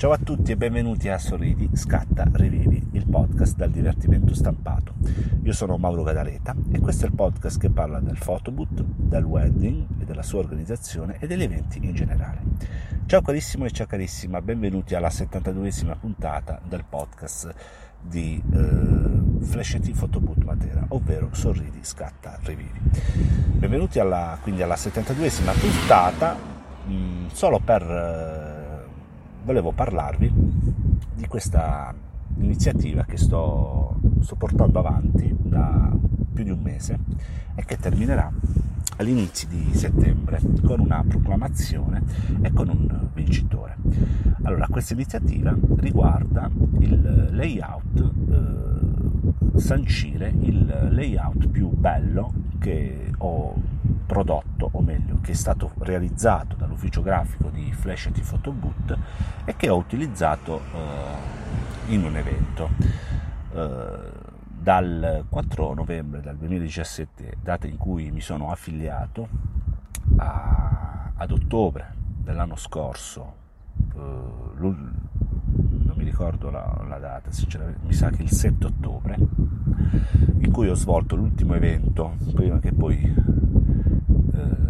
Ciao 0.00 0.12
a 0.12 0.16
tutti 0.16 0.50
e 0.50 0.56
benvenuti 0.56 1.10
a 1.10 1.18
Sorridi, 1.18 1.68
Scatta, 1.74 2.26
Rivivi, 2.32 2.82
il 2.92 3.04
podcast 3.06 3.54
dal 3.54 3.68
divertimento 3.68 4.32
stampato. 4.32 4.94
Io 5.42 5.52
sono 5.52 5.76
Mauro 5.76 6.02
Gadaleta 6.04 6.56
e 6.72 6.80
questo 6.80 7.04
è 7.04 7.08
il 7.08 7.14
podcast 7.14 7.60
che 7.60 7.68
parla 7.68 8.00
del 8.00 8.16
photoboot, 8.16 8.82
del 8.82 9.24
wedding 9.24 9.84
e 10.00 10.06
della 10.06 10.22
sua 10.22 10.38
organizzazione 10.38 11.18
e 11.20 11.26
degli 11.26 11.42
eventi 11.42 11.80
in 11.82 11.94
generale. 11.94 12.40
Ciao 13.04 13.20
carissimo 13.20 13.66
e 13.66 13.72
ciao 13.72 13.84
carissima, 13.84 14.40
benvenuti 14.40 14.94
alla 14.94 15.08
72esima 15.08 15.94
puntata 16.00 16.58
del 16.66 16.84
podcast 16.88 17.54
di 18.00 18.42
eh, 18.54 19.80
T 19.80 19.90
Photoboot 19.90 20.44
Matera, 20.44 20.82
ovvero 20.88 21.28
Sorridi, 21.32 21.80
Scatta, 21.82 22.38
Rivivi. 22.42 22.80
Benvenuti 23.52 23.98
alla, 23.98 24.38
quindi 24.40 24.62
alla 24.62 24.76
72esima 24.76 25.52
puntata, 25.60 26.38
mh, 26.86 26.90
mm, 26.90 27.26
solo 27.34 27.60
per... 27.62 27.82
Eh, 27.82 28.59
volevo 29.44 29.72
parlarvi 29.72 30.32
di 31.14 31.26
questa 31.26 31.94
iniziativa 32.38 33.04
che 33.04 33.16
sto, 33.16 33.98
sto 34.20 34.36
portando 34.36 34.78
avanti 34.78 35.34
da 35.38 35.90
più 36.32 36.44
di 36.44 36.50
un 36.50 36.60
mese 36.60 36.98
e 37.54 37.64
che 37.64 37.76
terminerà 37.76 38.30
all'inizio 38.96 39.48
di 39.48 39.70
settembre 39.72 40.40
con 40.64 40.80
una 40.80 41.02
proclamazione 41.06 42.02
e 42.42 42.52
con 42.52 42.68
un 42.68 43.08
vincitore. 43.14 43.76
Allora, 44.42 44.66
questa 44.68 44.92
iniziativa 44.92 45.56
riguarda 45.76 46.50
il 46.78 47.28
layout, 47.32 48.12
eh, 48.30 49.58
sancire 49.58 50.32
il 50.40 50.88
layout 50.90 51.48
più 51.48 51.68
bello 51.70 52.32
che 52.58 53.10
ho 53.18 53.54
prodotto, 54.10 54.70
o 54.72 54.82
meglio, 54.82 55.20
che 55.22 55.30
è 55.30 55.34
stato 55.36 55.70
realizzato 55.78 56.56
dall'ufficio 56.56 57.00
grafico 57.00 57.48
di 57.48 57.72
Flash 57.72 58.06
e 58.06 58.22
Photoboot 58.28 58.98
e 59.44 59.54
che 59.54 59.68
ho 59.68 59.76
utilizzato 59.76 60.60
eh, 60.74 61.92
in 61.92 62.02
un 62.02 62.16
evento. 62.16 62.70
Eh, 63.52 64.28
dal 64.60 65.24
4 65.28 65.74
novembre 65.74 66.20
del 66.20 66.36
2017, 66.36 67.36
data 67.40 67.68
in 67.68 67.76
cui 67.76 68.10
mi 68.10 68.20
sono 68.20 68.50
affiliato, 68.50 69.28
a, 70.16 71.12
ad 71.14 71.30
ottobre 71.30 71.94
dell'anno 71.96 72.56
scorso, 72.56 73.34
eh, 73.94 73.98
non 74.58 75.94
mi 75.94 76.02
ricordo 76.02 76.50
la, 76.50 76.84
la, 76.88 76.98
data, 76.98 77.30
sinceramente, 77.30 77.86
mi 77.86 77.92
sa 77.92 78.10
che 78.10 78.22
il 78.22 78.30
7 78.30 78.66
ottobre, 78.66 79.16
in 80.40 80.50
cui 80.50 80.68
ho 80.68 80.74
svolto 80.74 81.14
l'ultimo 81.14 81.54
evento 81.54 82.16
prima 82.34 82.58
che 82.58 82.72
poi 82.72 83.38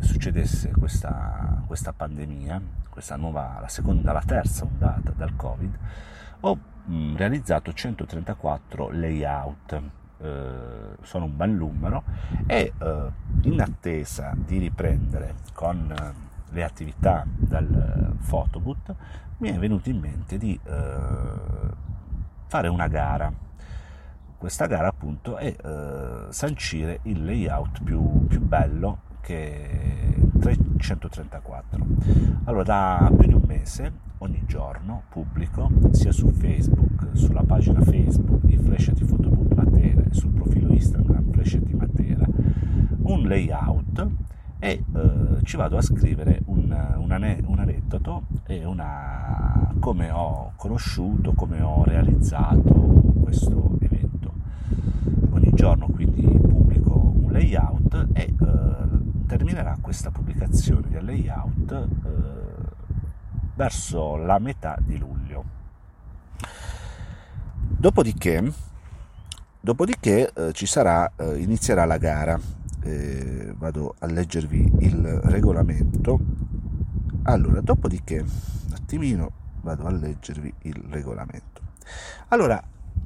succedesse 0.00 0.70
questa, 0.70 1.62
questa 1.66 1.92
pandemia, 1.92 2.60
questa 2.90 3.16
nuova, 3.16 3.58
la 3.60 3.68
seconda, 3.68 4.12
la 4.12 4.22
terza 4.24 4.64
ondata 4.64 5.12
dal 5.14 5.34
Covid, 5.36 5.78
ho 6.40 6.58
mh, 6.84 7.16
realizzato 7.16 7.72
134 7.72 8.90
layout, 8.90 9.80
eh, 10.18 10.96
sono 11.02 11.24
un 11.24 11.36
bel 11.36 11.50
numero, 11.50 12.04
e 12.46 12.72
eh, 12.78 13.10
in 13.42 13.60
attesa 13.60 14.34
di 14.36 14.58
riprendere 14.58 15.34
con 15.52 15.90
eh, 15.90 16.24
le 16.50 16.64
attività 16.64 17.24
dal 17.26 18.16
photoboot, 18.26 18.94
mi 19.38 19.50
è 19.50 19.58
venuto 19.58 19.90
in 19.90 19.98
mente 19.98 20.38
di 20.38 20.58
eh, 20.62 20.96
fare 22.46 22.68
una 22.68 22.88
gara. 22.88 23.32
Questa 24.38 24.66
gara 24.66 24.88
appunto 24.88 25.36
è 25.36 25.54
eh, 25.54 26.26
sancire 26.30 27.00
il 27.02 27.24
layout 27.24 27.82
più, 27.82 28.26
più 28.26 28.40
bello 28.40 29.04
che 29.26 30.14
334. 30.38 31.84
Allora, 32.44 32.62
da 32.62 33.12
più 33.18 33.26
di 33.26 33.34
un 33.34 33.42
mese, 33.44 33.92
ogni 34.18 34.44
giorno, 34.46 35.02
pubblico, 35.08 35.68
sia 35.90 36.12
su 36.12 36.28
Facebook, 36.30 37.08
sulla 37.14 37.42
pagina 37.42 37.80
Facebook 37.80 38.44
di 38.44 38.56
Flashati 38.56 39.04
Photobook 39.04 39.52
Matera 39.52 40.02
e 40.08 40.14
sul 40.14 40.30
profilo 40.30 40.72
Instagram 40.72 41.32
Flashati 41.32 41.74
Matera, 41.74 42.24
un 43.02 43.22
layout 43.26 44.06
e 44.60 44.84
eh, 44.94 45.42
ci 45.42 45.56
vado 45.56 45.76
a 45.76 45.82
scrivere 45.82 46.42
un, 46.46 46.70
un, 46.96 47.42
un 47.46 47.58
aneddoto 47.58 48.26
e 48.46 48.64
una, 48.64 49.72
come 49.80 50.08
ho 50.10 50.52
conosciuto, 50.54 51.32
come 51.32 51.60
ho 51.62 51.82
realizzato 51.82 53.02
questo 53.20 53.76
evento. 53.80 54.32
Ogni 55.30 55.50
giorno 55.52 55.88
quindi 55.88 56.22
pubblico 56.22 57.12
un 57.16 57.32
layout 57.32 58.06
e 58.12 58.22
eh, 58.22 58.76
terminerà 59.26 59.75
questa 59.86 60.10
pubblicazione 60.10 60.88
del 60.88 61.04
layout 61.04 61.70
eh, 61.70 61.86
verso 63.54 64.16
la 64.16 64.40
metà 64.40 64.76
di 64.80 64.98
luglio. 64.98 65.44
Dopodiché, 67.54 68.52
dopodiché 69.60 70.32
eh, 70.32 70.52
ci 70.54 70.66
sarà, 70.66 71.12
eh, 71.14 71.38
inizierà 71.38 71.84
la 71.84 71.98
gara. 71.98 72.36
Eh, 72.82 73.54
vado 73.56 73.94
a 74.00 74.06
leggervi 74.06 74.72
il 74.80 75.06
regolamento. 75.22 76.18
Allora, 77.22 77.60
dopodiché, 77.60 78.18
un 78.18 78.72
attimino, 78.72 79.30
vado 79.60 79.86
a 79.86 79.92
leggervi 79.92 80.52
il 80.62 80.82
regolamento. 80.90 81.60
Allora, 82.30 82.60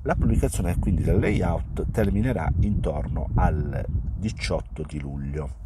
la 0.00 0.14
pubblicazione 0.14 0.78
quindi 0.78 1.02
del 1.02 1.18
layout 1.18 1.90
terminerà 1.90 2.50
intorno 2.60 3.28
al 3.34 3.84
18 4.16 4.84
di 4.88 4.98
luglio. 5.00 5.56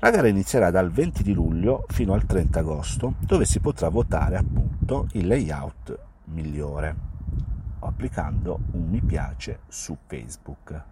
La 0.00 0.10
gara 0.10 0.28
inizierà 0.28 0.70
dal 0.70 0.92
20 0.92 1.24
di 1.24 1.32
luglio 1.32 1.84
fino 1.88 2.12
al 2.12 2.24
30 2.24 2.60
agosto, 2.60 3.14
dove 3.18 3.44
si 3.44 3.58
potrà 3.58 3.88
votare 3.88 4.36
appunto 4.36 5.08
il 5.14 5.26
layout 5.26 5.98
migliore, 6.26 6.94
applicando 7.80 8.60
un 8.72 8.88
mi 8.88 9.00
piace 9.00 9.60
su 9.66 9.96
Facebook. 10.06 10.82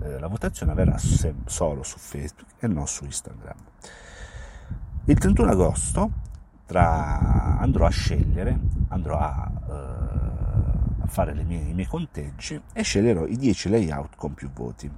Eh, 0.00 0.20
la 0.20 0.28
votazione 0.28 0.70
avverrà 0.70 0.96
solo 1.46 1.82
su 1.82 1.98
Facebook 1.98 2.50
e 2.60 2.68
non 2.68 2.86
su 2.86 3.04
Instagram. 3.04 3.56
Il 5.06 5.18
31 5.18 5.50
agosto 5.50 6.10
tra... 6.66 7.58
andrò 7.58 7.84
a 7.84 7.90
scegliere, 7.90 8.56
andrò 8.90 9.18
a, 9.18 9.50
uh, 9.66 11.02
a 11.02 11.06
fare 11.06 11.34
mie, 11.34 11.62
i 11.62 11.74
miei 11.74 11.88
conteggi 11.88 12.62
e 12.72 12.82
sceglierò 12.82 13.26
i 13.26 13.36
10 13.36 13.70
layout 13.70 14.14
con 14.14 14.34
più 14.34 14.48
voti. 14.52 14.88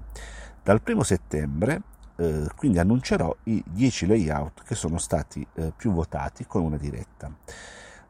Dal 0.63 0.83
1 0.85 1.03
settembre 1.03 1.83
eh, 2.17 2.47
quindi 2.57 2.79
annuncerò 2.79 3.35
i 3.45 3.63
10 3.67 4.07
layout 4.07 4.63
che 4.65 4.75
sono 4.75 4.99
stati 4.99 5.47
eh, 5.55 5.73
più 5.77 5.93
votati 5.93 6.47
con 6.47 6.63
una 6.63 6.77
diretta. 6.77 7.31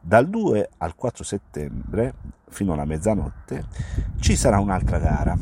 Dal 0.05 0.27
2 0.27 0.69
al 0.79 0.95
4 0.95 1.23
settembre, 1.23 2.13
fino 2.49 2.73
alla 2.73 2.83
mezzanotte, 2.83 3.65
ci 4.19 4.35
sarà 4.35 4.59
un'altra 4.59 4.97
gara, 4.99 5.37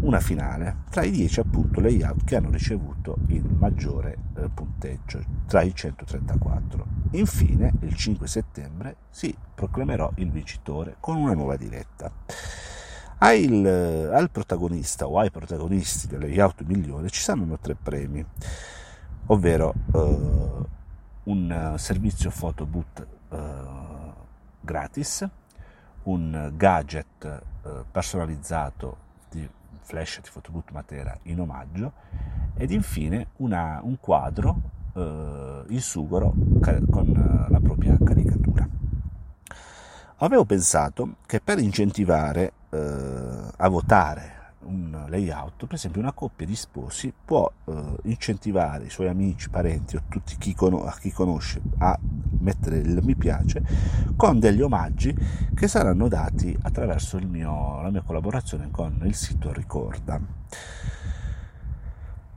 una 0.00 0.20
finale, 0.20 0.84
tra 0.88 1.02
i 1.02 1.10
10 1.10 1.40
appunto 1.40 1.80
layout 1.80 2.24
che 2.24 2.36
hanno 2.36 2.50
ricevuto 2.50 3.18
il 3.26 3.44
maggiore 3.44 4.16
eh, 4.36 4.48
punteggio, 4.48 5.22
tra 5.46 5.60
i 5.60 5.74
134. 5.74 6.86
Infine, 7.12 7.72
il 7.80 7.94
5 7.94 8.26
settembre, 8.26 8.96
si 9.10 9.36
proclamerò 9.54 10.10
il 10.16 10.30
vincitore 10.30 10.96
con 10.98 11.16
una 11.16 11.34
nuova 11.34 11.56
diretta. 11.56 12.10
Al, 13.22 14.10
al, 14.14 14.30
protagonista 14.30 15.06
o 15.06 15.18
ai 15.18 15.30
protagonisti 15.30 16.06
delle 16.06 16.26
layout 16.26 16.62
migliori 16.62 17.10
ci 17.10 17.20
saranno 17.20 17.58
tre 17.58 17.74
premi, 17.74 18.24
ovvero 19.26 19.74
uh, 19.92 20.66
un 21.24 21.74
servizio 21.76 22.30
photoboot 22.30 23.06
uh, 23.28 23.38
gratis, 24.60 25.28
un 26.04 26.52
gadget 26.56 27.42
eh, 27.62 27.84
personalizzato 27.90 28.96
di 29.28 29.48
flash 29.82 30.20
di 30.22 30.28
Photoboot 30.32 30.70
Matera 30.70 31.16
in 31.24 31.40
omaggio 31.40 31.92
ed 32.56 32.70
infine 32.70 33.28
una, 33.36 33.80
un 33.82 33.98
quadro 34.00 34.60
eh, 34.94 35.64
in 35.68 35.80
sugoro 35.80 36.32
con 36.90 37.46
la 37.48 37.60
propria 37.60 37.96
caricatura. 38.02 38.68
Avevo 40.22 40.44
pensato 40.44 41.16
che 41.26 41.40
per 41.40 41.58
incentivare 41.58 42.52
eh, 42.70 42.78
a 43.56 43.68
votare 43.68 44.38
un 44.62 45.06
layout, 45.08 45.66
per 45.66 45.74
esempio 45.74 46.00
una 46.00 46.12
coppia 46.12 46.46
di 46.46 46.54
sposi 46.54 47.12
può 47.24 47.50
eh, 47.64 47.96
incentivare 48.04 48.84
i 48.84 48.90
suoi 48.90 49.08
amici, 49.08 49.48
parenti 49.48 49.96
o 49.96 50.02
tutti 50.08 50.36
chi, 50.36 50.54
con- 50.54 50.92
chi 51.00 51.10
conosce 51.10 51.60
a 51.78 51.98
mettere 52.40 52.78
il 52.78 53.00
mi 53.02 53.14
piace 53.14 53.62
con 54.16 54.38
degli 54.38 54.60
omaggi 54.60 55.14
che 55.54 55.68
saranno 55.68 56.08
dati 56.08 56.56
attraverso 56.62 57.18
mio, 57.18 57.80
la 57.80 57.90
mia 57.90 58.02
collaborazione 58.02 58.68
con 58.70 59.00
il 59.04 59.14
sito 59.14 59.52
Ricorda. 59.52 60.20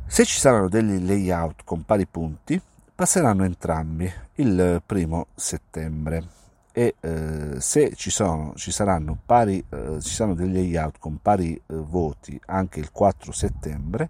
Se 0.05 0.25
ci 0.25 0.39
saranno 0.39 0.69
degli 0.69 1.05
layout 1.05 1.63
con 1.63 1.83
pari 1.83 2.05
punti, 2.05 2.61
passeranno 2.93 3.43
entrambi 3.43 4.11
il 4.35 4.81
primo 4.85 5.27
settembre 5.33 6.42
e 6.75 6.95
eh, 6.99 7.61
se 7.61 7.93
ci, 7.93 8.09
sono, 8.09 8.53
ci 8.55 8.71
saranno 8.71 9.15
pari, 9.23 9.63
eh, 9.69 10.01
ci 10.01 10.09
saranno 10.09 10.35
degli 10.35 10.53
layout 10.53 10.97
con 10.97 11.21
pari 11.21 11.53
eh, 11.53 11.61
voti 11.67 12.39
anche 12.47 12.79
il 12.79 12.91
4 12.91 13.31
settembre, 13.31 14.09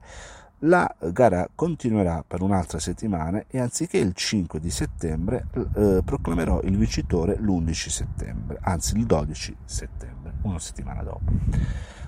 la 0.59 0.89
gara 1.11 1.49
continuerà 1.53 2.23
per 2.25 2.41
un'altra 2.41 2.79
settimana 2.79 3.43
e 3.49 3.59
anziché 3.59 3.97
il 3.97 4.13
5 4.13 4.61
di 4.61 4.69
settembre 4.69 5.47
eh, 5.75 6.01
proclamerò 6.05 6.61
il 6.61 6.77
vincitore 6.77 7.35
l'11 7.35 7.89
settembre, 7.89 8.57
anzi 8.61 8.95
il 8.95 9.05
12 9.05 9.57
settembre, 9.65 10.35
una 10.43 10.59
settimana 10.59 11.03
dopo. 11.03 11.31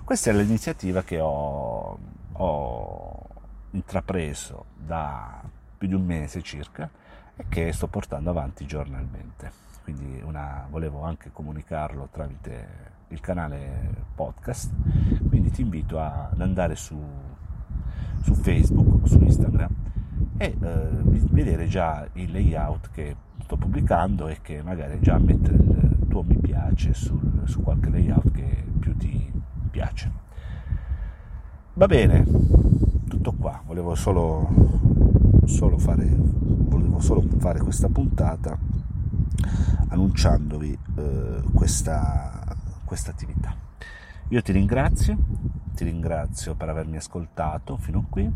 Questa 0.06 0.30
è 0.30 0.34
l'iniziativa 0.34 1.04
che 1.04 1.20
ho, 1.20 2.00
ho 2.32 3.28
intrapreso 3.72 4.66
da 4.78 5.44
più 5.78 5.90
di 5.90 5.94
un 5.94 6.06
mese 6.06 6.42
circa 6.42 6.90
e 7.36 7.46
che 7.50 7.74
sto 7.74 7.88
portando 7.88 8.30
avanti 8.30 8.66
giornalmente 8.66 9.66
quindi 9.86 10.20
una, 10.26 10.66
volevo 10.68 11.04
anche 11.04 11.30
comunicarlo 11.32 12.10
tramite 12.12 12.94
il 13.10 13.20
canale 13.20 14.08
podcast, 14.16 14.74
quindi 15.30 15.52
ti 15.52 15.62
invito 15.62 16.00
ad 16.00 16.42
andare 16.42 16.76
su, 16.76 17.00
su 18.24 18.34
Facebook 18.34 19.04
o 19.04 19.06
su 19.06 19.20
Instagram 19.22 19.70
e 20.38 20.58
eh, 20.60 20.90
vedere 21.30 21.68
già 21.68 22.08
il 22.14 22.32
layout 22.32 22.90
che 22.90 23.16
sto 23.44 23.58
pubblicando 23.58 24.28
e 24.28 24.40
che 24.42 24.64
magari 24.64 25.00
già 25.02 25.20
mettere 25.20 25.56
il 25.56 26.08
tuo 26.10 26.24
mi 26.24 26.38
piace 26.38 26.96
sul, 26.96 27.44
su 27.44 27.62
qualche 27.62 27.92
layout 27.92 28.32
che 28.32 28.64
più 28.80 28.98
ti 28.98 29.32
piace. 29.70 30.12
Va 31.76 31.86
bene, 31.86 32.26
tutto 33.08 33.34
qua, 33.34 33.62
volevo 33.64 33.94
solo, 33.94 34.50
solo, 35.46 35.78
fare, 35.78 36.08
volevo 36.10 37.00
solo 37.00 37.24
fare 37.38 37.60
questa 37.60 37.88
puntata 37.88 38.58
annunciandovi 39.96 40.78
eh, 40.98 41.42
questa, 41.54 42.56
questa 42.84 43.12
attività. 43.12 43.56
Io 44.30 44.42
ti 44.42 44.52
ringrazio, 44.52 45.18
ti 45.74 45.84
ringrazio 45.84 46.56
per 46.56 46.70
avermi 46.70 46.98
ascoltato 46.98 47.78
fino 47.78 48.00
a 48.00 48.04
qui, 48.10 48.32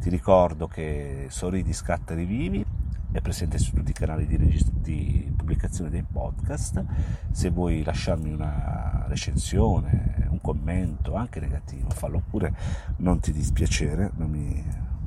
ti 0.00 0.08
ricordo 0.08 0.68
che 0.68 1.26
Sorridi, 1.28 1.72
Scatta, 1.72 2.14
Rivivi 2.14 2.64
è 3.10 3.20
presente 3.20 3.58
su 3.58 3.72
tutti 3.72 3.90
i 3.90 3.94
canali 3.94 4.26
di, 4.26 4.36
regist- 4.36 4.72
di, 4.72 5.30
pubblicazione 5.36 5.90
dei 5.90 6.02
podcast. 6.02 6.84
Se 7.30 7.50
vuoi 7.50 7.82
lasciarmi 7.82 8.32
una 8.32 9.04
recensione, 9.08 10.28
un 10.30 10.40
commento, 10.40 11.14
anche 11.14 11.40
negativo, 11.40 11.90
fallo 11.90 12.22
pure, 12.28 12.54
non 12.98 13.20
ti 13.20 13.32
dispiacere, 13.32 14.12
non, 14.14 14.30
mi, 14.30 14.64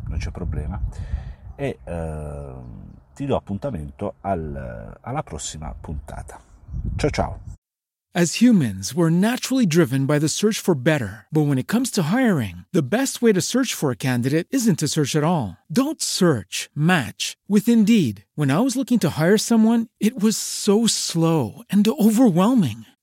non 0.07 0.17
c'è 0.17 0.31
problema. 0.31 0.79
E, 1.55 1.79
eh, 1.83 2.53
ti 3.15 3.25
do 3.25 3.35
appuntamento 3.35 4.15
al, 4.21 4.97
alla 5.01 5.23
prossima 5.23 5.73
puntata. 5.79 6.39
Ciao 6.97 7.09
ciao! 7.09 7.39
As 8.13 8.35
humans, 8.35 8.95
we're 8.95 9.09
naturally 9.09 9.65
driven 9.65 10.05
by 10.05 10.19
the 10.19 10.29
search 10.29 10.61
for 10.61 10.73
better. 10.73 11.25
But 11.33 11.47
when 11.47 11.57
it 11.57 11.67
comes 11.67 11.91
to 11.91 12.03
hiring, 12.03 12.63
the 12.71 12.81
best 12.81 13.21
way 13.21 13.33
to 13.33 13.41
search 13.41 13.73
for 13.73 13.91
a 13.91 13.97
candidate 13.97 14.47
isn't 14.51 14.79
to 14.79 14.87
search 14.87 15.17
at 15.17 15.23
all. 15.25 15.57
Don't 15.69 16.01
search, 16.01 16.69
match 16.73 17.35
with 17.49 17.67
Indeed. 17.67 18.23
When 18.35 18.51
I 18.51 18.61
was 18.61 18.77
looking 18.77 18.99
to 18.99 19.19
hire 19.19 19.37
someone, 19.37 19.87
it 19.99 20.17
was 20.21 20.37
so 20.37 20.87
slow 20.87 21.63
and 21.69 21.85
overwhelming. 21.85 22.85